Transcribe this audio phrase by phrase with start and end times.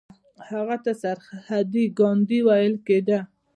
[0.49, 3.19] هغه ته سرحدي ګاندي ویل کیده.